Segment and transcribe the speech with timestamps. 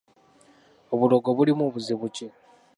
[0.93, 2.27] Obulogo bulimu buzibu ki?